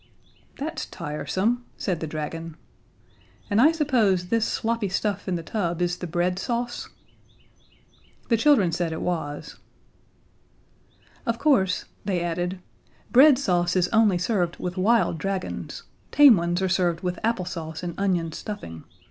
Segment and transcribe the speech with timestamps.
[0.57, 2.57] "That's tiresome," said the dragon.
[3.51, 6.89] "And I suppose this sloppy stuff in the tub is the bread sauce?"
[8.27, 9.57] The children said it was.
[11.23, 12.57] "Of course," they added,
[13.11, 15.83] "bread sauce is only served with wild dragons.
[16.09, 18.85] Tame ones are served with apple sauce and onion stuffing.